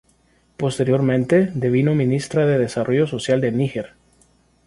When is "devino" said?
1.53-1.93